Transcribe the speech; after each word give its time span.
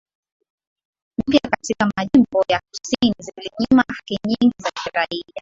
mpya 1.17 1.39
katika 1.49 1.91
majimbo 1.97 2.45
ya 2.47 2.59
kusini 2.69 3.15
zilinyima 3.19 3.83
haki 3.89 4.19
nyingi 4.27 4.55
za 4.57 4.69
kiraia 4.83 5.33